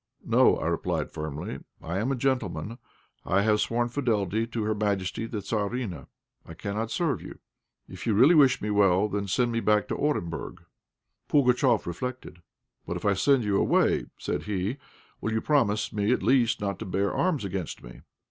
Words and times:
"No," 0.25 0.57
I 0.57 0.65
replied, 0.65 1.11
firmly. 1.11 1.59
"I 1.79 1.99
am 1.99 2.11
a 2.11 2.15
gentleman. 2.15 2.79
I 3.23 3.43
have 3.43 3.61
sworn 3.61 3.87
fidelity 3.87 4.47
to 4.47 4.63
Her 4.63 4.73
Majesty 4.73 5.27
the 5.27 5.41
Tzarina; 5.41 6.07
I 6.43 6.55
cannot 6.55 6.89
serve 6.89 7.21
you. 7.21 7.37
If 7.87 8.07
you 8.07 8.15
really 8.15 8.33
wish 8.33 8.63
me 8.63 8.71
well, 8.71 9.15
send 9.27 9.51
me 9.51 9.59
back 9.59 9.87
to 9.89 9.95
Orenburg." 9.95 10.65
Pugatchéf 11.29 11.85
reflected. 11.85 12.41
"But 12.87 12.97
if 12.97 13.05
I 13.05 13.13
send 13.13 13.43
you 13.43 13.57
away," 13.57 14.05
said 14.17 14.41
he, 14.45 14.77
"will 15.21 15.33
you 15.33 15.39
promise 15.39 15.93
me 15.93 16.11
at 16.11 16.23
least 16.23 16.59
not 16.61 16.79
to 16.79 16.85
bear 16.85 17.13
arms 17.13 17.45
against 17.45 17.83
me?" 17.83 18.01